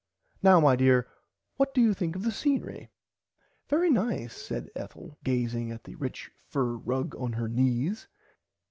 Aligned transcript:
Now 0.41 0.59
my 0.59 0.75
dear 0.75 1.07
what 1.57 1.75
do 1.75 1.79
you 1.81 1.93
think 1.93 2.15
of 2.15 2.23
the 2.23 2.31
sceenery 2.31 2.89
Very 3.69 3.91
nice 3.91 4.33
said 4.35 4.71
Ethel 4.75 5.19
gazing 5.23 5.71
at 5.71 5.83
the 5.83 5.93
rich 5.93 6.31
fur 6.47 6.75
rug 6.77 7.13
on 7.17 7.33
her 7.33 7.47
knees. 7.47 8.07